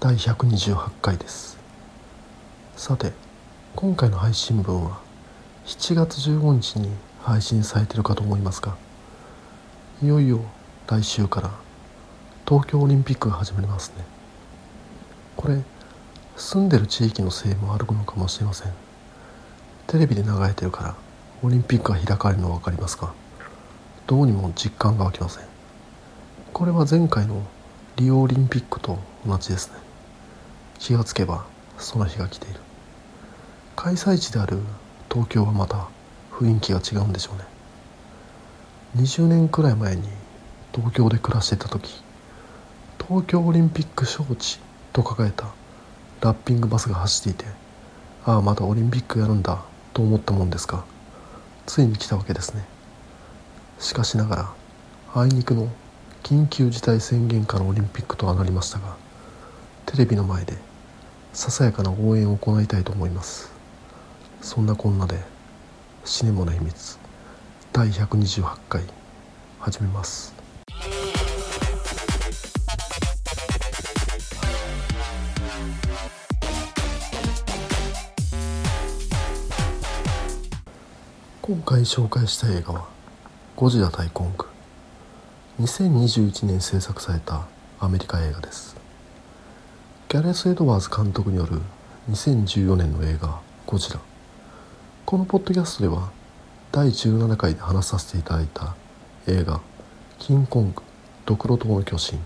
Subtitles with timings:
[0.00, 1.56] 第128回です。
[2.76, 3.12] さて
[3.74, 5.00] 今回の配信分は
[5.64, 6.90] 7月15日に
[7.22, 8.76] 配信されているかと思いますが
[10.02, 10.40] いよいよ
[10.86, 11.50] 来週から
[12.46, 14.04] 東京オリンピックが始まりますね。
[15.36, 15.62] これ
[16.36, 18.72] 住んでる地域のせいもあるのかもしれません。
[19.86, 20.94] テレビで流れてるから
[21.42, 23.12] オリンピックが開かれるのは分かりますが
[24.06, 25.44] どうにも実感が湧きません。
[26.52, 27.42] これは前回の
[27.96, 29.83] リオオリンピックと同じですね。
[30.84, 31.46] 気がつけば
[31.78, 32.60] その日が来ている。
[33.74, 34.58] 開催地である
[35.10, 35.88] 東京はまた
[36.30, 37.44] 雰囲気が違うんでしょうね。
[39.02, 40.02] 20年くらい前に
[40.74, 42.02] 東京で暮らしてた時
[43.00, 44.60] 東京オリンピック招致
[44.92, 45.46] と書かれた
[46.20, 47.50] ラッピングバスが走っていて
[48.26, 50.84] ああまたオリンピックやるんだと思ったもんですが
[51.64, 52.62] ついに来たわけですね。
[53.78, 54.52] しかしながら
[55.14, 55.72] あいにくの
[56.22, 58.96] 緊急事態宣言下のオリンピックとはなりましたが
[59.86, 60.73] テレビの前で
[61.34, 63.50] ささやかな応援を行いたいと思います。
[64.40, 65.18] そんなこんなで
[66.04, 66.96] シネマの秘密
[67.72, 68.82] 第128回
[69.58, 70.32] 始めます。
[81.42, 82.88] 今回紹介した映画は
[83.56, 84.46] 「ゴジラ対コング」
[85.60, 87.42] 2021年制作された
[87.80, 88.63] アメリカ映画です。
[90.14, 91.60] ギャレス・エドワーズ監督による
[92.08, 93.98] 2014年の映画「ゴジラ」
[95.04, 96.12] このポッドキャストでは
[96.70, 98.76] 第17回で話させていただいた
[99.26, 99.60] 映画
[100.20, 100.82] 「キンコング
[101.26, 102.20] ドクロ島の巨神」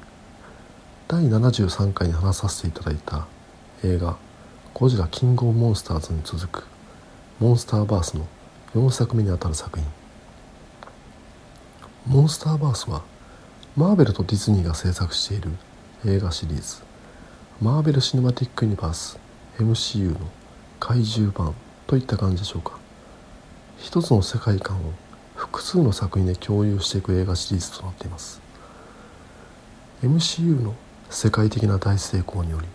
[1.09, 3.27] 第73回に話させていただいた
[3.83, 4.19] 映画
[4.75, 6.67] 「ゴジラキングオブモンスターズ」に続く
[7.41, 8.27] モンスターバースの
[8.75, 9.89] 4作目にあたる作品
[12.07, 13.01] モンスターバースは
[13.77, 15.53] マーベルとディズニーが制作している
[16.05, 16.88] 映画シリーズ。
[17.61, 19.19] マーベル・シネマティック・ユニバース
[19.59, 20.21] MCU の
[20.79, 21.57] 怪獣版
[21.89, 22.79] といった感じでしょうか。
[23.79, 24.93] 一つの世界観を
[25.35, 28.41] 複数の作品で共有していく映画シリーズとなっています。
[30.05, 30.77] MCU の
[31.11, 32.67] 世界的な大成功により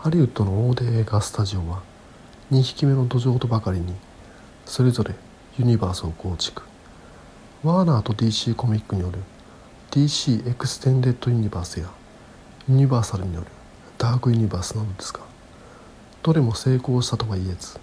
[0.00, 1.82] ハリウッドの大手映画スタジオは
[2.50, 3.94] 2匹目のドジョウとばかりに
[4.66, 5.14] それぞれ
[5.60, 6.62] ユニバースを構築。
[7.62, 9.20] ワーナーと DC コミックによる
[9.92, 11.88] DC エクステンデッドユニバースや
[12.68, 13.57] ユニバーサルによる
[13.98, 15.20] ダークユニバースなのですが
[16.22, 17.78] どれも成功したとは言えず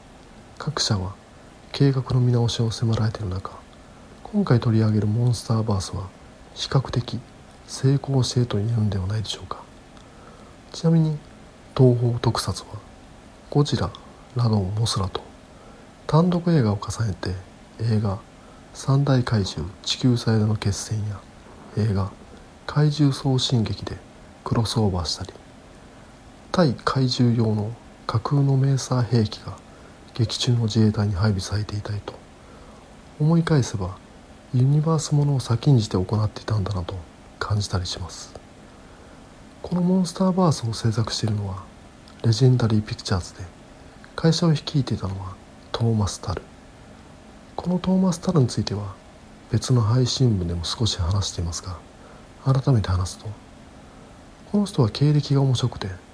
[0.58, 1.14] 各社は
[1.72, 3.52] 計画の見直しを迫られている中
[4.24, 6.08] 今回取り上げるモンスターバースは
[6.54, 7.20] 比較的
[7.68, 9.62] 成功していると言えるんではないでしょうか？
[10.72, 11.18] ちなみに
[11.76, 12.68] 東方特撮は
[13.50, 13.92] ゴジラ
[14.36, 15.22] ラドンモスラと
[16.08, 17.32] 単独映画を重ねて
[17.82, 18.20] 映画
[18.74, 21.20] 三大怪獣地球最大の決戦や
[21.78, 22.12] 映画
[22.68, 23.98] 怪獣送信劇で
[24.44, 25.34] クロスオーバーしたり
[26.56, 27.70] 対怪獣用の
[28.08, 29.58] 架空のメーサー兵器が
[30.14, 32.14] 劇中の自衛隊に配備されていたりと。
[33.20, 33.98] 思い返せば
[34.54, 36.96] ユニバースものを先んじて行っていたんだなと
[37.40, 38.34] 感じたりします。
[39.64, 41.62] このモンスターバースを制作しているのは
[42.24, 43.44] レジェンダリーピクチャーズで
[44.16, 45.36] 会社を率いていたのは
[45.74, 46.42] トーマス・タル。
[47.58, 48.96] このトーマス・タルについては
[49.52, 51.76] 別の配信文でも少し話していますが
[52.46, 53.28] 改めて話すと
[54.54, 56.05] この人は経歴が面白くて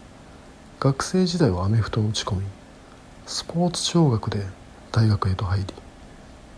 [0.83, 2.45] 学生時代はアメフトに打ち込み
[3.27, 4.43] スポーツ小学で
[4.91, 5.65] 大学へと入り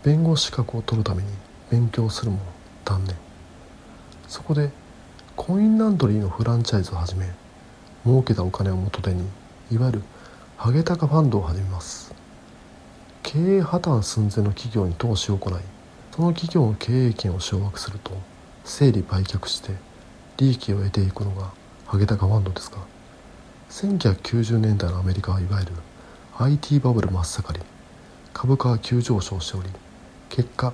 [0.02, 1.28] 弁護士資格を取るために
[1.70, 2.38] 勉強するも
[2.86, 3.14] 断念。
[4.26, 4.70] そこで
[5.36, 7.26] コインランドリーのフランチャイズを始め
[8.06, 9.28] 儲けたお金を元手に
[9.70, 10.02] いわゆる
[10.56, 12.14] ハゲタカファンドを始めます。
[13.22, 15.52] 経営破綻寸前の企業に投資を行い
[16.16, 18.12] その企業の経営権を掌握すると
[18.64, 19.72] 整理売却して
[20.38, 21.50] 利益を得ていくのが
[21.84, 22.93] ハゲタカファンドですが
[23.70, 25.72] 1990年代のアメリカはいわゆる
[26.38, 27.60] IT バブル真っ盛り
[28.32, 29.68] 株価は急上昇しており
[30.28, 30.72] 結果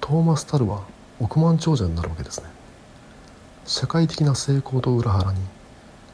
[0.00, 0.84] トーマス・タルは
[1.18, 2.48] 億万長者になるわけですね。
[3.66, 5.38] 社会的な成功と裏腹に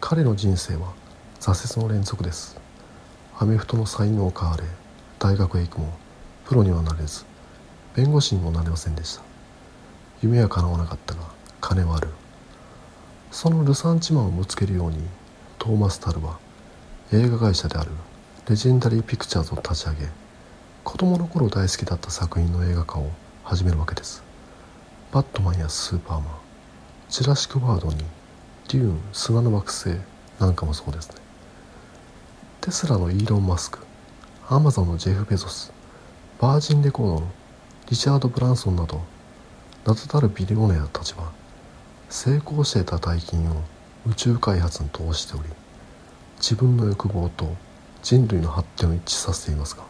[0.00, 0.92] 彼の人生は
[1.40, 2.58] 挫折の連続です。
[3.38, 4.64] アメフトの才能を買われ
[5.18, 5.92] 大学へ行くも
[6.44, 7.24] プロにはなれず
[7.94, 9.22] 弁護士にもなれませんでした。
[10.22, 11.20] 夢は叶わなかったが
[11.60, 12.08] 金はある。
[13.30, 14.98] そのルサンチマンをぶつけるように
[15.58, 16.38] トーマス・タルは
[17.12, 17.90] 映画会社である。
[18.48, 20.08] レジェンダリー・ピクチャーズを立ち上げ
[20.84, 23.10] 子供の頃大好きだった作品の映画化を
[23.42, 24.22] 始めるわけです。
[25.10, 26.28] バットマンやスーパーマン。
[27.08, 27.96] ジュラシック・ワードに
[28.68, 29.96] デューン砂の惑星
[30.38, 31.16] なんかもそうですね。
[32.60, 33.80] テスラのイーロン・マスク。
[34.48, 35.72] アマゾンのジェフ・ベゾス。
[36.38, 37.26] バージンレコードの
[37.90, 39.00] リチャード・ブランソンなど
[39.86, 41.32] 名だたるビリオネアたちは
[42.08, 43.62] 成功していた大金を
[44.08, 45.48] 宇宙開発に投資しており
[46.38, 47.54] 自分の欲望と
[48.02, 49.84] 人類の発展を一致させていますが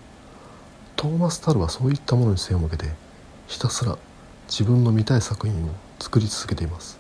[0.96, 2.86] トーマス・タルはそういったものに背を向けて
[3.46, 3.98] ひたすら
[4.48, 5.68] 自分の見たい作品を
[5.98, 6.98] 作り続けています。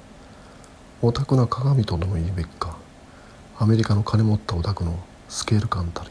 [1.02, 2.76] オタクな鏡とでも言うべきか
[3.58, 4.98] アメリカの金持ったオタクの
[5.28, 6.10] スケール感たる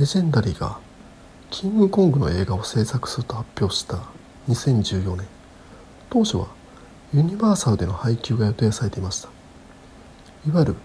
[0.00, 0.78] レジェンダリーが
[1.50, 3.98] キングコングの映画を制作すると発表した
[4.48, 5.26] 2014年。
[6.08, 6.46] 当初は
[7.12, 9.28] ユニバーサルでの配給が予定されていました。
[10.48, 10.76] いわゆる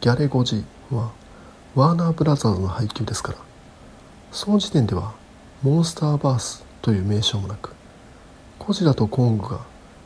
[0.00, 1.10] ギャレゴジは
[1.74, 3.38] ワーナーブラザーズの配給ですから
[4.30, 5.14] その時点では
[5.64, 7.74] モンスターバースという名称もなく
[8.60, 9.62] ゴジラとコングが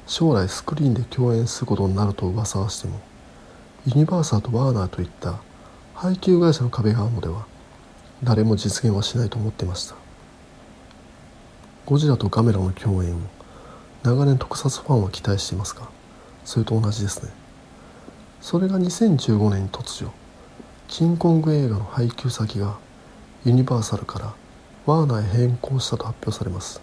[0.07, 2.99] 将来スクリーンで共演することになると噂はしても
[3.85, 5.35] ユニバーサルとワーナーといった
[5.95, 7.47] 配給会社の壁があるのでは
[8.23, 9.97] 誰も実現はしないと思ってました。
[11.87, 13.19] ゴジラとガメラの共演を
[14.03, 15.89] 長年特撮ファンは期待していますが
[16.45, 17.31] それと同じですね。
[18.41, 20.11] それが2015年に突如
[20.89, 22.77] キングコング映画の配給先が
[23.45, 24.35] ユニバーサルから
[24.87, 26.81] ワーナーへ変更したと発表されます。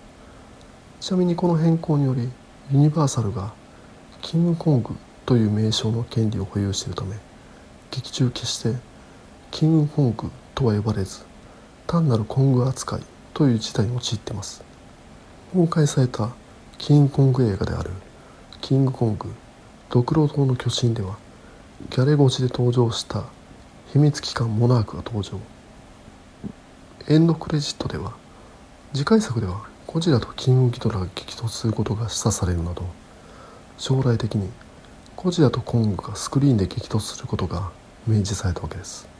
[0.99, 2.29] ちなみにこの変更により
[2.71, 3.53] ユニバーサルが
[4.21, 4.95] キングコング
[5.25, 7.15] という名称の権利を保有しているため
[7.89, 8.75] 劇中決して
[9.49, 10.31] キングコング
[10.61, 11.23] とは呼ばれず
[11.87, 13.01] 単なるコング扱い
[13.33, 14.63] という事態に陥ってます。
[15.53, 16.29] 公開された
[16.77, 17.89] キングコング映画である
[18.61, 19.33] キングコング
[19.89, 21.17] ドクロ島の巨神では
[21.89, 23.23] ギャレゴチで登場した
[23.91, 25.39] 秘密機関モナークが登場。
[27.07, 28.13] エンドクレジットでは
[28.93, 32.85] 次回作ではゴジラとキングギドラが激突することが示唆されるなど
[33.79, 34.47] 将来的に
[35.15, 37.71] ゴジラとコングがスクリーンで激突することが
[38.07, 39.10] 明示されたわけです。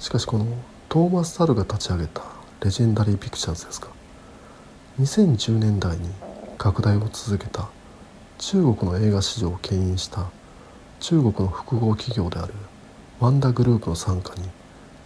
[0.00, 0.46] しかしこの
[0.88, 2.22] トーマス・タルが立ち上げた
[2.64, 3.88] レジェンダリー・ピクチャーズですが
[4.98, 6.08] 2010年代に
[6.58, 7.68] 拡大を続けた
[8.38, 10.30] 中国の映画市場を牽引した
[10.98, 12.54] 中国の複合企業である
[13.20, 14.48] ワンダグループの傘下に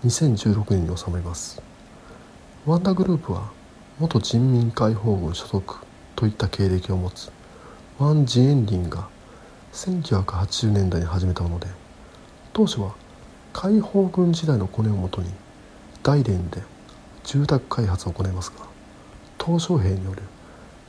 [0.05, 1.61] 2016年に収めます。
[2.67, 3.50] ワンダグループは
[3.99, 5.76] 元人民解放軍所属
[6.17, 7.31] といった経歴を持つ
[7.99, 9.08] ワン・ジエンリンが
[9.73, 11.67] 1980年代に始めたもので
[12.55, 12.94] 当初は
[13.55, 15.31] 解放軍時代のコネをもとに
[16.03, 16.61] 大連で
[17.23, 18.67] 住宅開発を行いますが
[19.39, 20.23] 鄧小平による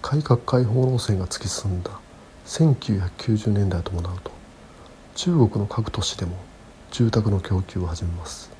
[0.02, 1.92] 改革開放路線が突き進んだ
[2.48, 4.32] 1990年代ともなると
[5.14, 6.36] 中国の各都市でも
[6.90, 8.52] 住宅の供給を始めます。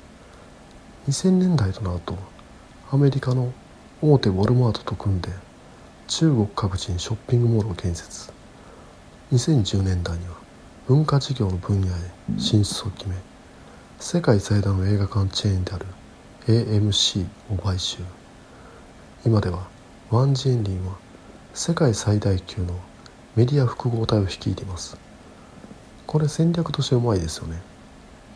[1.08, 2.16] 2000年代となると
[2.90, 3.52] アメリカの
[4.00, 5.30] 大手ウォルマートと組んで
[6.06, 8.32] 中国各地にショッピングモールを建設。
[9.32, 10.34] 2010年代には
[10.86, 11.90] 文化事業の分野へ
[12.38, 13.16] 進出を決め
[13.98, 15.86] 世界最大の映画館チェーンである
[16.46, 17.98] AMC を買収。
[19.24, 19.66] 今では
[20.10, 20.92] ワンジエンリンは
[21.54, 22.78] 世界最大級の
[23.36, 24.98] メディア複合体を率いています。
[26.06, 27.62] これ戦略としてうまいですよね。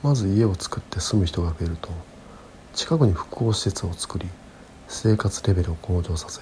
[0.03, 1.91] まず家を作って住む人が増えると
[2.73, 4.27] 近くに複合施設を作り
[4.89, 6.41] 生活レベルを向上させ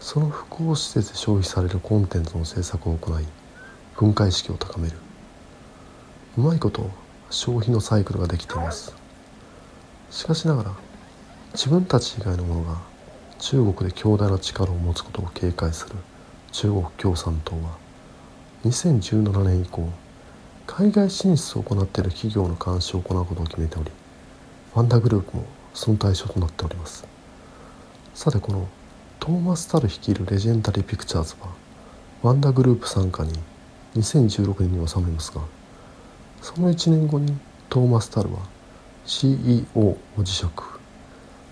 [0.00, 3.24] その複合施設で消費されるコンテンツの制作を行い
[3.94, 4.96] 分解意識を高める。
[6.38, 7.03] うまいこと
[7.34, 8.94] 消費のサイクルができています。
[10.10, 10.70] しかしながら
[11.52, 12.78] 自分たち以外のものが
[13.40, 15.96] 中国で強大な力を持つことを警戒する
[16.52, 17.76] 中国共産党は
[18.64, 19.88] 2017年以降
[20.66, 23.90] 海外進出を行っている企業の監視を行うことを決めており
[24.72, 27.04] ワンダグループもその対象となっております。
[28.14, 28.68] さてこの
[29.18, 31.48] トーマス・タル率いるレジェンダリー・ピクチャーズは
[32.22, 33.32] ワンダグループ傘下に
[33.96, 35.40] 2016年に収めますが
[36.44, 37.34] その1年後に
[37.70, 38.40] トーマス・タルは
[39.06, 40.78] CEO を辞職。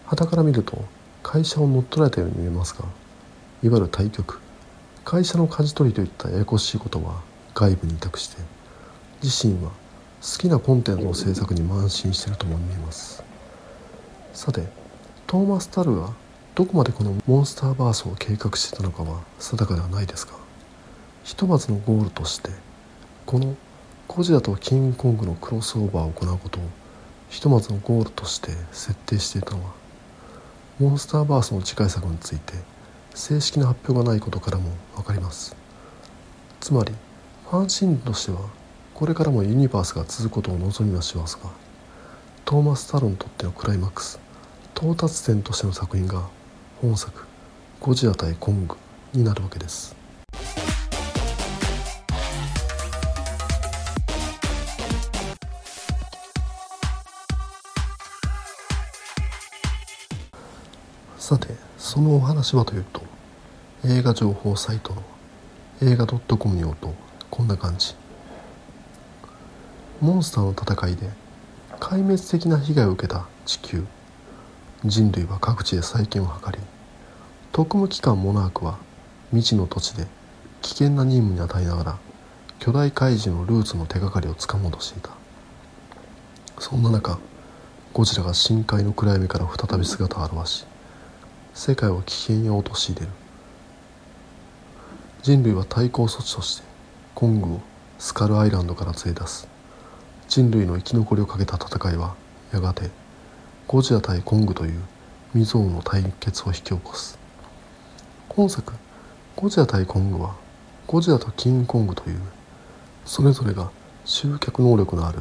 [0.04, 0.84] 旗から見ると
[1.22, 2.84] 会社を乗っ取られたように見えますが
[3.62, 4.38] いわゆる対局。
[5.02, 7.22] 会社の舵取りといったややこしいことは
[7.54, 8.42] 外部に委託して
[9.22, 9.70] 自身は
[10.20, 13.24] 好きなコンテンツの制作に慢心しているとも見えます。
[14.34, 14.68] さて
[15.26, 16.10] トーマス・タルが
[16.54, 20.34] どこまでこのモンスターバースを計画してたのかは定かではないですが
[21.24, 22.50] ひとまずのゴールとして
[23.24, 23.56] この
[24.14, 26.62] ゴジラとキングコングのクロスオーバーを行うことを
[27.30, 29.70] ひとまずのゴールとして設定していたのは
[30.78, 32.52] モンスターバースの次回作について
[33.14, 35.56] 正式な発表がないことからも分かります。
[36.60, 36.92] つまり
[37.48, 38.40] ファン心理としては
[38.92, 41.48] これからもユニバースが続くことを望みはしますが
[42.44, 44.20] トーマス・タロにとってのクライマックス
[44.76, 46.28] 到達点としての作品が
[46.82, 47.24] 本作
[47.80, 48.76] 「ゴジラ対コング」
[49.14, 50.01] になるわけです。
[61.32, 63.00] さてそのお話はというと
[63.86, 65.02] 映画情報サイトの
[65.80, 66.94] 映画 .com によると
[67.30, 67.94] こんな感じ。
[70.02, 71.08] モンスターの戦いで
[71.80, 73.86] 壊滅的な被害を受けた地球。
[74.84, 76.58] 人類は各地で再建を図り
[77.50, 78.76] 特務機関モナークは
[79.30, 80.06] 未知の土地で
[80.60, 81.98] 危険な任務に与えながら
[82.58, 85.08] 巨大怪獣のルーツの手がかりをつかもうとしていた。
[86.58, 87.18] そんな中
[87.94, 90.66] ゴジラが深海の暗闇から再び姿を現し
[91.54, 93.08] 世界を危険に陥れる。
[95.22, 96.64] 人類は対抗措置として
[97.14, 97.60] コングを
[97.98, 99.46] スカルアイランドから連れ出す。
[100.28, 102.14] 人類の生き残りをかけた戦いは
[102.52, 102.90] やがて
[103.68, 104.80] ゴジラ対コングという
[105.34, 107.18] 未曾有の対決を引き起こす。
[108.28, 108.72] 今作
[109.36, 110.34] ゴジラ対コングは
[110.86, 112.20] ゴジラとキングコングという
[113.04, 113.70] それぞれが
[114.04, 115.20] 集客能力のある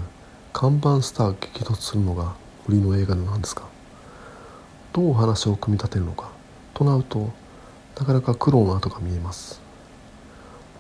[0.54, 2.36] 看板スターが激突するのが
[2.68, 3.68] 売りの映画なんですか？
[4.94, 6.32] どう話を組み立てるのか。
[6.74, 7.32] となると
[8.00, 9.62] なかなか苦労の跡が見えます。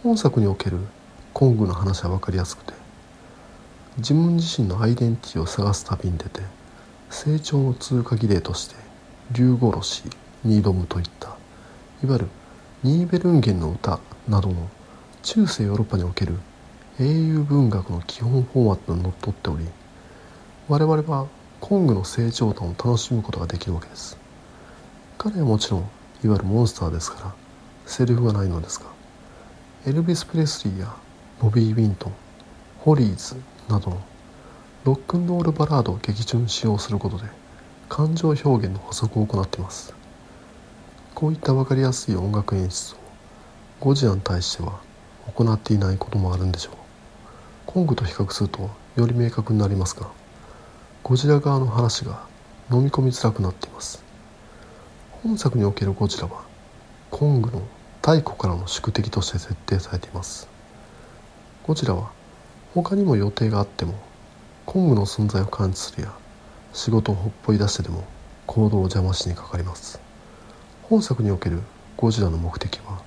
[0.03, 0.80] 本作における
[1.34, 2.74] コングの話は分かりやすくて
[3.98, 6.41] 自分自身のアイデンティティを探す旅に出て
[7.10, 8.75] 成長の通過儀礼として
[9.32, 10.03] 竜殺し
[10.44, 11.38] に挑むといった
[12.03, 12.27] いわゆる
[12.84, 14.70] ニーベルンゲンの歌などの
[15.22, 16.34] 中世ヨーロッパにおける
[17.00, 19.65] 英雄文学の基本フォーマットにのっとっており
[20.68, 21.27] 我々は
[21.72, 24.18] コングの成長感を楽しむことができるわけです。
[25.18, 25.84] 彼はもちろんい
[26.28, 27.34] わゆるモンスターですから
[27.86, 28.88] セリフがないのですが
[29.88, 30.94] エルビス・プレスリーや
[31.40, 32.13] ボビー・ウィントン
[32.80, 34.01] ホリーズなどの
[34.84, 37.24] ロックンロールバラードを劇中に使用することで
[37.88, 39.94] 感情表現の補足を行っています。
[41.16, 42.98] こういった分かりやすい音楽演出を
[43.80, 44.82] ゴジラに対しては
[45.38, 46.74] 行っていないこともあるんでしょう。
[47.66, 50.20] コングと比較するとより明確になりますが
[51.03, 52.27] ゴジラ側の話が
[52.72, 54.03] 飲み込みづらくなっています。
[55.24, 56.43] 本作におけるゴジラは
[57.10, 57.63] コングの
[58.01, 60.48] 太古からの宿敵として設定されています。
[61.63, 62.12] ゴジラは
[62.75, 63.96] 他にも予定があっても
[64.67, 66.13] コングの存在を感知するや
[66.72, 68.03] 仕事をほっぽり出してでも
[68.46, 70.00] 行動を邪魔しにかかります。
[70.84, 71.62] 本作における
[71.98, 73.01] ゴジラの目的は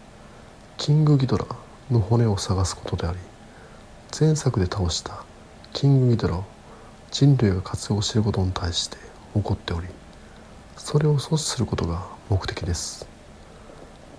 [0.79, 1.47] キングギドラ
[1.93, 3.19] の骨を探すことであり
[4.19, 5.25] 前作で倒した
[5.73, 6.45] キングギドラを
[7.15, 8.97] 人類が活用していることに対して
[9.37, 9.87] 怒っており
[10.77, 13.07] それを阻止することが目的です。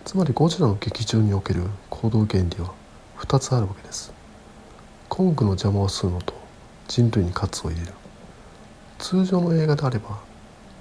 [0.05, 2.71] つまりゴジラの劇中における行動原理は
[3.17, 4.13] 2つあるわけです。
[5.09, 6.33] コングの邪魔をするのと
[6.87, 7.91] 人類に喝を入れる。
[8.97, 10.17] 通常の映画であれば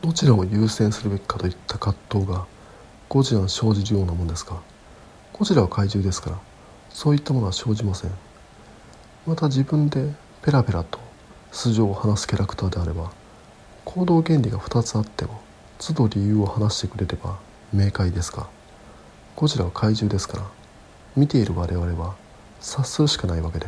[0.00, 2.46] どちらを優先するべきかといった葛藤が
[3.08, 4.60] ゴジラに生じるようなもんですが
[5.32, 6.38] ゴジラは怪獣ですから
[6.90, 8.12] そういったものは生じません。
[9.26, 11.03] また自分でペラペラと
[11.54, 13.12] 素性を話すキャラクターであれば
[13.84, 15.40] 行動原理が2つあっても
[15.78, 17.38] 都度理由を話してくれれば
[17.72, 18.48] 明快ですが
[19.36, 20.44] ゴジラは怪獣ですから
[21.16, 22.16] 見ている我々は
[22.60, 23.66] 察するしかないわけで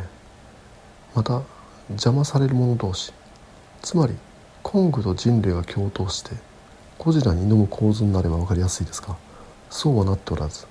[1.15, 1.41] また
[1.89, 3.13] 邪魔される者同士
[3.81, 4.13] つまり
[4.61, 6.31] コングと人類が共闘して
[6.99, 9.15] ゴジラに挑む構図になれば分かりやすいですが
[9.69, 10.67] そうはなっておらず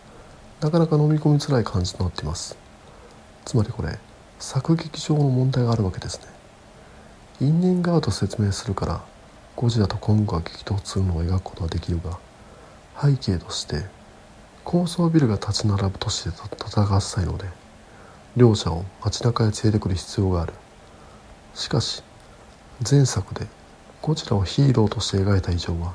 [0.61, 2.57] なかなか飲み込みづらい感じとなっています。
[3.45, 3.99] つまりこれ
[4.39, 6.36] 作劇上の問題があるわけですね。
[7.41, 9.05] 因縁があると説明するから
[9.57, 12.19] ゴジラとコングが激突するのを描くことはできるが
[13.01, 13.85] 背景として
[14.65, 17.45] 高層ビルが立ち並ぶ都市で戦わせたいので
[18.37, 20.53] 両者を街中へ連れてくる必要がある。
[21.55, 22.03] しかし
[22.91, 23.47] 前作で
[24.03, 25.95] ゴジラをヒーローとして描いた以上は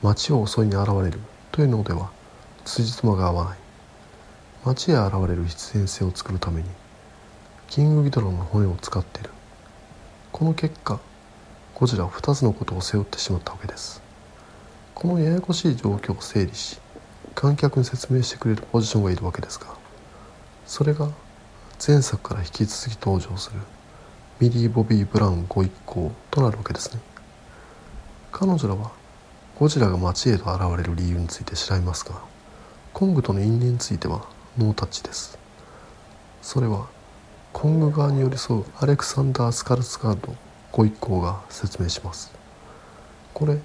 [0.00, 1.18] 街を襲いに現れる
[1.50, 2.10] というのでは
[2.64, 3.58] 辻褄が合わない。
[4.64, 6.68] 街へ現れる必然性を作るために
[7.68, 9.30] キングギドラの骨を使っている。
[10.32, 10.98] この結果
[11.74, 14.02] ゴジラは2つのことを背負ってしまったわけです。
[14.94, 16.78] このややこしい状況を整理し
[17.34, 19.66] 観客に説明してくれるポジションがいるわけですが
[20.64, 21.08] それが
[21.84, 23.58] 前作から引き続き登場する
[24.38, 27.00] ミリー・ボビー・ブラウンご一行となるわけですね。
[28.30, 28.92] 彼女らは
[29.58, 32.14] ゴジラが街へと現れる理由について調べますが
[32.92, 35.38] コングとの因縁についてはノータッチです。
[36.40, 36.86] それは
[37.52, 40.34] コング側に寄り添うアレクサンダー・スカルスガード
[40.72, 42.32] ご一行が説明します。
[43.34, 43.58] これ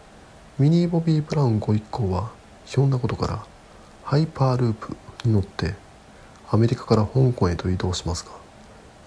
[0.59, 2.31] ミリー・ボビー・ブラウンご一行は
[2.65, 3.45] ひょんなことから
[4.03, 5.75] ハイパーループに乗って
[6.49, 8.31] アメリカから香港へと移動しますが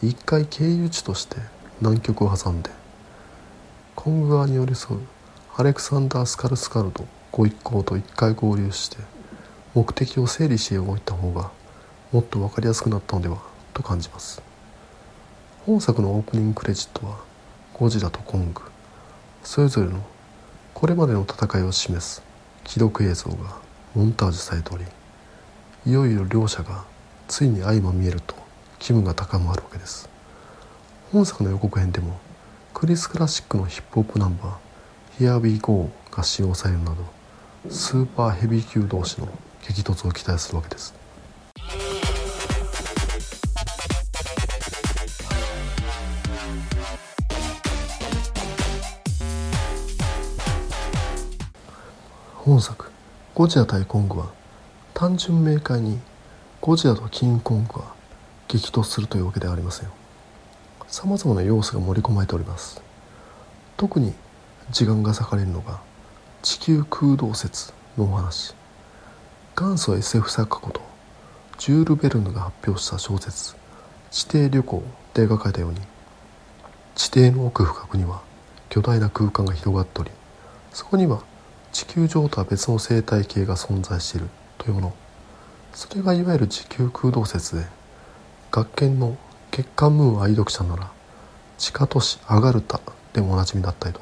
[0.02, 1.37] 一回経由地として
[1.80, 2.70] 南極を挟んで
[3.96, 5.00] コング側に寄り添う
[5.56, 8.99] アレクサンダー・スカルスガルドご一行と一回合流して
[9.75, 11.50] 目的を整理して動いた方が
[12.12, 13.38] もっと分かりやすくなったのでは
[13.72, 14.50] と感じます。
[15.66, 17.18] 本作のオープニングクレジットは
[17.74, 18.62] ゴジラとコング。
[19.44, 20.02] それぞれの
[20.72, 22.22] これまでの戦いを示す
[22.64, 23.58] 記録映像が
[23.94, 24.84] モンタージュされており
[25.84, 26.84] いよいよ両者が
[27.28, 28.34] ついに相まみえると
[28.78, 30.08] 気分が高まるわけです。
[31.12, 32.18] 本作の予告編でも
[32.72, 36.96] クリスクラシックのヒップホップナンバー「Here We Go」が使用されるなど
[37.70, 39.28] スーパーヘビー級同士の
[39.68, 41.00] 激突を期待するわけです。
[52.50, 52.90] 本作
[53.33, 54.26] 「ゴジラ対コング」は
[54.92, 56.00] 単純明快に
[56.61, 57.85] ゴジラとキングコングが
[58.49, 59.88] 激突するというわけではありません
[60.88, 62.83] さまざまな要素が盛り込まれております。
[63.76, 64.14] 特に
[64.73, 65.78] 時間が割かれるのが
[66.42, 68.52] 地球空洞説のお話。
[69.57, 70.80] 元祖 SF 作家こと
[71.57, 73.54] ジュール・ベルヌが発表した小説
[74.11, 74.83] 「地底旅行」
[75.14, 75.80] で描かれたように
[76.97, 78.23] 地底の奥深くには
[78.69, 80.11] 巨大な空間が広がっており
[80.73, 81.23] そこには
[81.72, 84.94] 地球上とは別の生態系が存在しているというもの
[85.72, 87.64] それがいわゆる地球空洞説で
[88.50, 89.16] 学研の
[89.50, 90.90] 月刊ムーン愛読者なら
[91.58, 92.80] 地下都市アガルタ
[93.12, 94.00] でもおなじみだったりと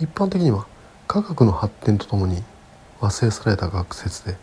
[0.00, 0.66] 一般的には
[1.08, 2.42] 科学の発展とともに
[3.00, 4.36] 和製された学説で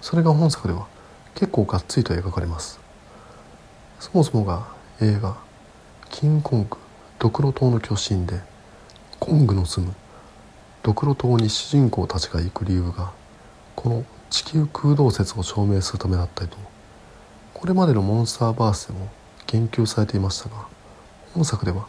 [0.00, 0.86] それが本作では
[1.34, 2.80] 結構がっつりと描かれます。
[4.00, 4.66] そもそもが
[5.00, 5.36] 映画
[6.08, 6.76] 「キングコング
[7.18, 8.40] ドクロ島の巨神」で
[9.18, 9.94] コングの住む
[10.82, 13.12] ドクロ島に主人公たちが行く理由が
[13.74, 16.56] この地球空洞説を証明するためだったりと
[17.54, 19.08] これまでのモンスターバースでも
[19.46, 20.66] 言及されていましたが
[21.34, 21.86] 本作では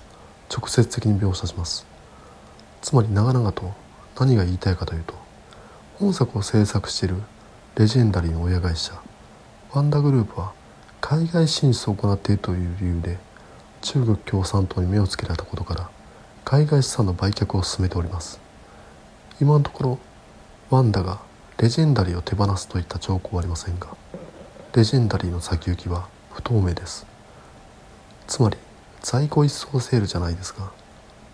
[0.56, 1.86] 直接的に描写します。
[2.82, 3.73] つまり長々と
[4.19, 5.13] 何が言いたいかというと
[5.97, 7.15] 本作を制作している
[7.75, 8.93] レジェンダリーの親会社
[9.73, 10.54] ワンダグループは
[11.02, 13.17] 海外進出を行っているという理由で
[13.82, 15.89] 中国共産党に目をつけられたことから
[16.45, 18.48] 海外資産の売却を進めております。
[19.41, 19.99] 今のところ
[20.69, 21.21] ワンダが
[21.58, 23.88] レジェンダリーを手放すといった兆候はありませんが
[24.75, 27.06] レジェンダリーの先行きは不透明です。
[28.28, 28.58] つまり
[29.02, 30.71] 在庫一掃セールじゃないですが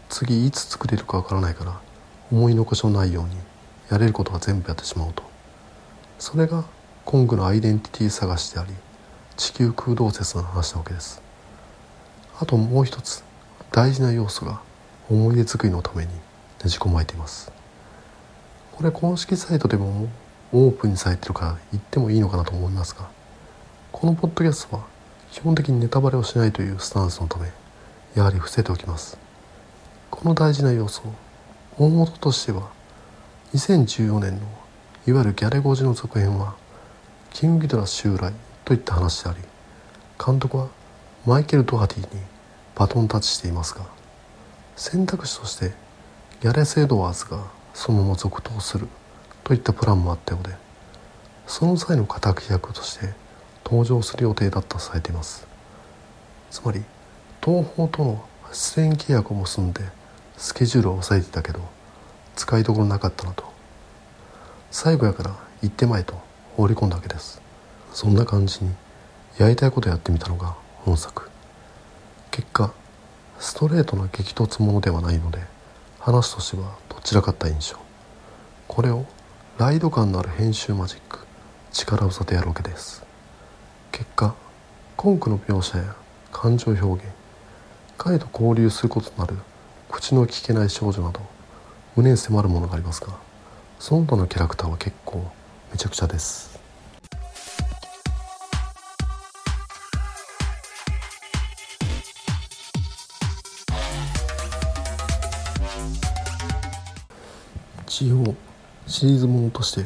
[0.10, 1.80] 次いつ作れるかわからないから
[2.32, 3.32] 思い残しのないように
[3.90, 5.24] やれることは全部やってしまおうと。
[6.20, 6.64] それが
[7.04, 8.74] コングのアイデンティティ探しであり
[9.36, 11.22] 地球空洞説の話なわけです。
[12.40, 13.24] あともう一つ
[13.72, 14.62] 大事な要素が
[15.10, 16.20] 思い出作りのためにね
[16.66, 17.52] じ込まれています。
[18.76, 20.10] これ公式サイトでも
[20.52, 23.10] オープンにされてるから言ってもいいのかなと思いますが
[23.92, 24.84] このポッドキャストは
[25.32, 27.50] 基本的にネタバレをしないというスタンスのため
[28.16, 29.18] やはり伏せておきます。
[30.16, 31.04] この大事な要素
[31.78, 32.70] 大元としては
[33.54, 34.42] 2014年の
[35.08, 36.56] いわゆるギャレゴジの続編は
[37.32, 38.32] キングギドラ襲来
[38.64, 39.40] といった話であり
[40.26, 40.70] 監督は
[41.26, 42.22] マイケル・ドハティに
[42.76, 43.82] バトンタッチしていますが
[44.78, 45.74] 選択肢として
[46.42, 47.44] ギャレス・エドワーズが
[47.76, 48.88] そのまま続投する
[49.44, 50.56] といったプランもあったようで
[51.46, 53.14] その際の敵役として
[53.64, 55.46] 登場する予定だったとされています。
[56.50, 56.84] つまり
[57.44, 59.82] 東宝との出演契約を結んで
[60.38, 61.60] スケジュールを抑えていたけど
[62.36, 63.44] 使いどころなかったなと
[64.72, 66.20] 最後やから行ってまいと
[66.56, 67.42] 放り込んだわけです。
[67.92, 68.72] そんな感じに
[69.38, 71.30] やりたいことやってみたのが本作。
[72.32, 72.74] 結果
[73.40, 75.40] ストレートな激突ものではないので
[76.06, 77.78] 話としてはどちらかった印象。
[78.68, 79.06] これを
[79.58, 81.26] ライド感のある編集マジック
[81.72, 83.04] 力技でやるわけです。
[83.92, 84.36] 結果
[85.04, 85.96] 根拠の描写や
[86.32, 87.12] 感情表現
[87.98, 89.36] 彼と交流することとなる
[89.90, 91.22] 口の聞けない少女など
[91.96, 93.08] 胸に迫るものがありますが
[93.80, 95.32] その他のキャラクターは結構
[95.72, 96.55] めちゃくちゃです。
[107.88, 108.36] 一応
[108.88, 109.86] シリーズものとして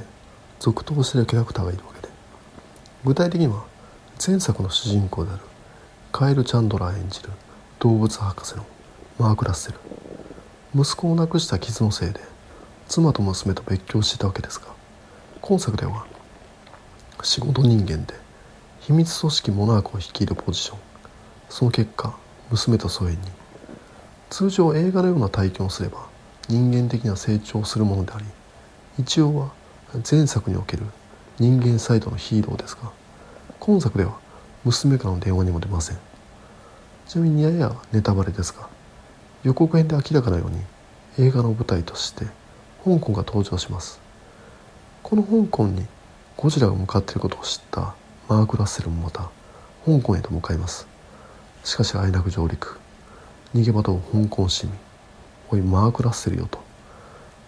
[0.59, 2.09] 続投しているキャラクターがいるわけで。
[3.05, 3.63] 具体的には
[4.25, 5.41] 前作の主人公である
[6.12, 7.29] カエル・チャンドラー演じる
[7.79, 8.65] 動物博士の
[9.17, 9.79] マーク・ラッセル。
[10.75, 12.19] 息子を亡くした傷のせいで
[12.88, 14.67] 妻と娘と別居していたわけですが
[15.41, 16.05] 今作では
[17.23, 18.13] 仕事人間で
[18.81, 20.79] 秘密組織モナークを率いるポジション。
[21.49, 22.15] その結果
[22.51, 23.17] 娘と疎遠に
[24.29, 26.09] 通常映画のような体験をすれば
[26.49, 28.25] 人間的な成長をするものであり
[28.97, 29.51] 一応は
[30.09, 30.83] 前作における
[31.38, 32.91] 人間サイドのヒーローですが
[33.59, 34.17] 今作では
[34.65, 35.97] 娘からの電話にも出ません。
[37.07, 38.67] ちなみにややネタバレですが
[39.43, 40.59] 予告編で明らかなように
[41.17, 42.25] 映画の舞台として
[42.83, 44.01] 香港が登場します。
[45.01, 45.85] この香港に
[46.35, 47.95] ゴジラが向かっていることを知った
[48.27, 49.29] マーク・ラッセルもまた
[49.85, 50.88] 香港へと向かいます。
[51.63, 52.79] しかしあえなく上陸。
[53.55, 54.88] 逃げ惑う香港市民。
[55.51, 56.59] おいマーク・ラッセルよと。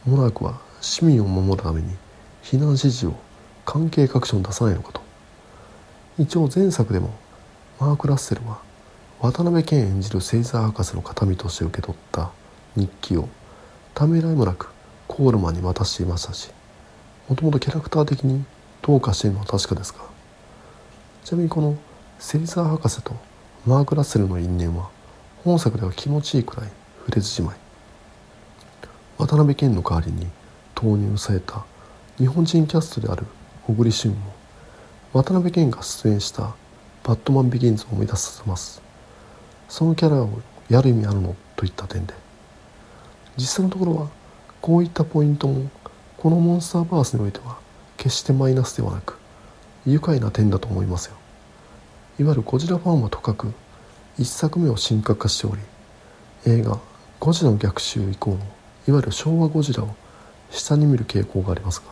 [0.06, 1.96] モナークは市民を守るために
[2.44, 3.14] 避難指示を
[3.66, 5.02] 関係各所に出さないのかと。
[6.18, 7.14] 一応前作でも
[7.80, 8.60] マーク・ラッセルは
[9.22, 12.32] 渡辺謙演じる星座博士の形見として受け取った
[12.76, 13.30] 日記を
[13.94, 14.70] ためらいもなく
[15.08, 16.50] コールマンに渡していましたし
[17.28, 18.44] もともとキャラクター的に
[18.82, 20.00] どうかしているのは確かですが
[21.24, 21.78] ちなみにこの
[22.18, 23.16] 星座博士と
[23.66, 24.90] マーク・ラッセルの因縁は
[25.44, 26.70] 本作では気持ちいいくらい
[27.06, 27.61] 触れずじまい。
[29.22, 30.26] 渡辺謙の代わりに
[30.74, 31.64] 投入された
[32.18, 33.28] 日本人キャストである
[33.68, 34.18] 小栗旬も
[35.14, 36.56] 渡辺謙が出演した
[37.06, 38.82] 「バットマンビギンズ」を思い出させます。
[39.70, 40.30] そのキャラを
[40.70, 42.16] やる意味あるのといった点で
[43.38, 44.08] 実際のところは
[44.60, 45.70] こういったポイントも
[46.18, 47.60] このモンスターバースにおいては
[47.98, 49.20] 決してマイナスではなく
[49.86, 51.16] 愉快な点だと思いますよ。
[52.20, 53.54] いわゆるゴジラファンはとかく
[54.18, 55.62] 1作目を神格化しており
[56.48, 56.80] 映画
[57.22, 58.40] 「ゴジラの逆襲」以降の
[58.88, 59.96] いわゆる昭和ゴジラを
[60.50, 61.86] 下に見る傾向がありますが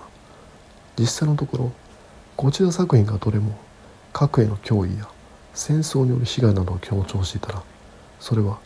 [0.97, 1.71] 実際のところ
[2.35, 3.57] ゴジラ作品がどれも
[4.13, 5.07] 核への脅威や
[5.53, 7.63] 戦争による被害などを強調していたら
[8.19, 8.59] それは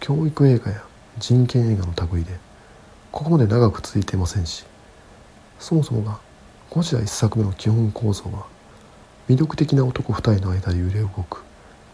[0.00, 0.84] 教育映画や
[1.18, 2.32] 人権映画の類で
[3.10, 4.64] ここまで長く続いていませんし
[5.58, 6.18] そもそもが
[6.70, 8.46] ゴジラ1作目の基本構造は
[9.28, 11.42] 魅力的な男2人の間で揺れ動く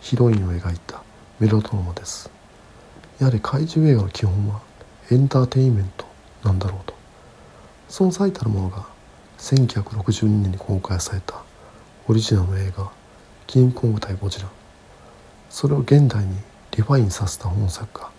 [0.00, 1.02] ヒロインを描いた
[1.40, 2.30] メロドラマです。
[3.18, 4.60] やはり怪獣映画の基本は
[5.10, 6.06] エンターテインメント
[6.44, 6.94] なんだろうと。
[7.88, 8.86] その最たるものが
[9.38, 11.34] 1962年に公開された
[12.06, 12.90] オリジナルの映画
[13.46, 14.48] 「キングコング対ゴジラ」
[15.48, 16.36] それを現代に
[16.72, 18.10] リファインさせた本作が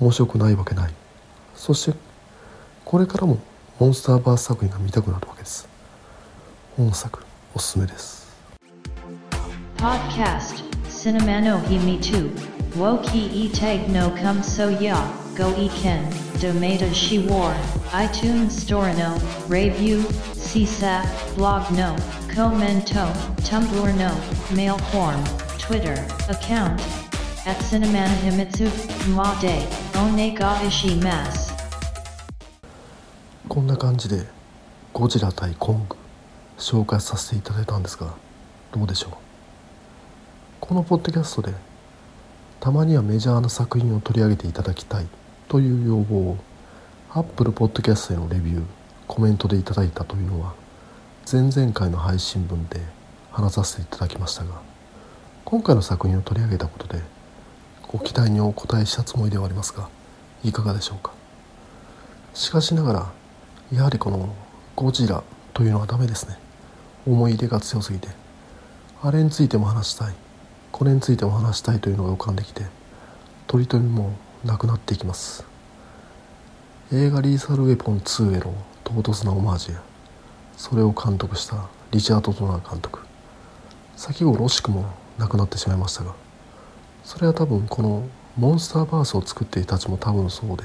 [0.00, 0.94] 面白くないわけない。
[1.56, 1.98] そして
[2.84, 3.38] これからも
[3.80, 5.68] モンスターバース作品が見たくなるわけです。
[6.76, 8.30] 本作おすすめです。
[9.76, 12.30] Podcast Cinema no Himi 2
[12.76, 16.04] Woki e tag no come so ya Go e ken
[16.38, 17.56] Domata shi war
[17.94, 19.16] iTunes Store no
[19.48, 20.02] Review
[20.36, 21.96] CSAP Blog no
[22.28, 23.10] Commento
[23.48, 24.12] Tumblr no
[24.54, 25.24] Mail form
[25.56, 25.94] Twitter
[26.28, 26.78] account
[27.46, 28.68] at Cinemana Himitsu
[29.16, 31.54] Ma de one ga ishi mas.
[33.48, 34.26] こんな感じで
[34.92, 35.96] ゴジラ対コング
[36.58, 38.12] 紹介させていただいたんですが
[38.72, 39.12] どうでしょう
[40.60, 41.54] このポッドキャストで
[42.60, 45.06] たまにはメジャーな作品を取り上げていただきたい
[45.50, 46.36] という要望を
[47.12, 48.62] Apple Podcast へのレビュー
[49.08, 50.54] コメントでいただいたというのは
[51.30, 52.80] 前々回の配信分で
[53.32, 54.62] 話させていただきましたが
[55.44, 57.02] 今回の作品を取り上げたことで
[57.88, 59.88] ご期待にお応えしたつもりではありますが
[60.44, 61.12] いかがでしょうか？
[62.32, 63.12] しかしながら
[63.72, 64.32] やはりこの
[64.76, 66.38] ゴジラというのはダメですね。
[67.08, 68.06] 思い入れが強すぎて
[69.02, 70.14] あれについても話したい
[70.70, 72.66] これについても話したいというのが浮かんできて
[73.48, 74.12] 取り留めも
[74.44, 75.44] なくなっていきます。
[76.92, 79.82] 映画「リーサル・ウェポン2」への唐突なオマージュや
[80.56, 83.00] それを監督したリチャード・ドナー監督。
[84.00, 84.86] 先頃惜しくも
[85.18, 86.14] なくなってしまいましたが
[87.04, 90.64] それは多分このモンスターバースを作っていたちも多分そうで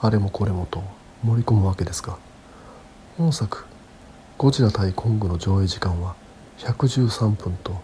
[0.00, 0.82] あれもこれもと
[1.22, 2.16] 盛り込むわけですが
[3.18, 3.66] 本作
[4.38, 6.14] 「ゴジラ対コング」の上映時間は
[6.60, 7.74] 113分と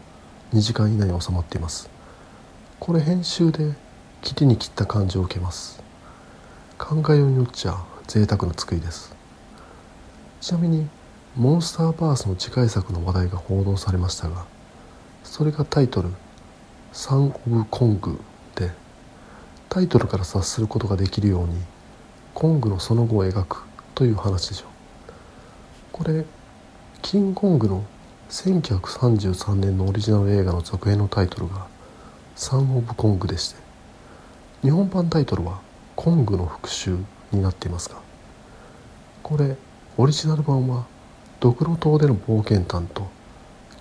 [0.54, 1.90] 2時間以内に収まっています。
[2.80, 3.74] これ編集で
[4.22, 5.83] 切りに切った感じを受けます。
[6.79, 7.76] 考えようによっちゃ
[8.07, 9.14] 贅沢な作りです。
[10.40, 10.88] ちなみに
[11.37, 14.46] モンスターバースの次回作の話題が報道されましたが
[15.22, 16.11] それがタイトル
[16.94, 18.18] 「サン・オブ・コング」
[18.57, 18.70] で
[19.68, 21.61] タイトルから察することができるように
[22.33, 24.68] コングのその後を描くという話でしょう。
[25.92, 26.24] これ
[27.02, 27.85] キングコングの
[28.31, 31.66] 1933年のオリジナル映画の続編のタイトルが
[32.35, 33.65] 「サン・オブ・コング」でして
[34.62, 35.60] 日本版タイトルは
[35.96, 36.98] 「コングの復讐」
[37.32, 37.96] になっていますが
[39.22, 39.56] これ
[39.96, 40.84] オリジナル版は
[41.40, 43.06] ドクロ島での冒険譚と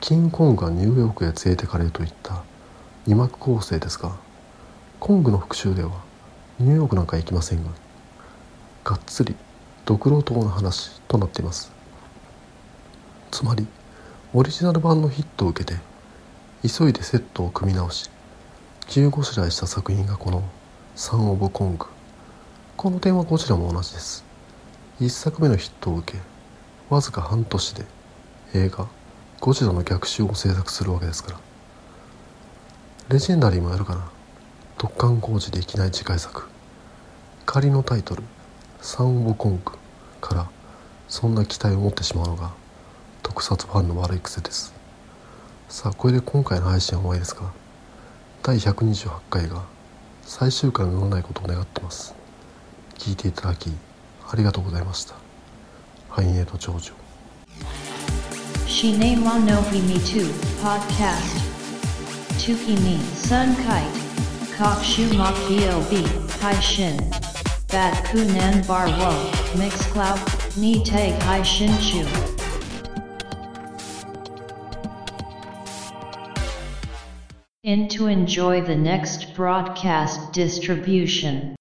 [0.01, 2.43] キングコングがニューヨークへ連れてかれるといった
[3.05, 4.15] 二幕構成ですが
[4.99, 5.91] コングの復讐では
[6.59, 7.71] ニューヨークなんか行きませんが
[8.83, 9.35] がっつり
[9.85, 11.75] ドクロ島の話となっています。
[13.35, 13.67] つまり
[14.33, 15.77] オリジナル版のヒットを受けて
[16.65, 18.09] 急いでセットを組み直し
[18.87, 20.41] 15試合した作品がこの
[20.97, 21.87] 「サン・オブ・コング」
[22.77, 24.23] この点はゴジラも同じです。
[25.01, 26.19] 1作目のヒットを受け
[26.89, 27.85] わずか半年で
[28.53, 28.87] 映画
[29.41, 31.39] 「ゴジラの逆襲」を制作するわけですから。
[33.09, 34.07] レジェンダリーもやるかな。
[34.77, 36.47] 突貫工事できない次回作。
[37.45, 38.23] 仮のタイトル
[38.81, 39.73] 「サン・ウォコンク」
[40.21, 40.47] から
[41.09, 42.51] そんな期待を持ってしまうのが
[43.21, 44.73] 特撮ファンの悪い癖です。
[45.67, 47.51] さあこれで今回の配信は終わりですが
[48.43, 49.74] 第128回が
[50.25, 52.15] 最終回のようないことを願ってます。
[52.95, 53.69] 聞いていただき
[54.27, 55.13] ありがとうございました。
[56.09, 56.93] ハイエ長寿
[67.71, 69.15] バッーワン
[72.25, 72.34] ミ。
[77.65, 81.53] In to enjoy the next broadcast distribution.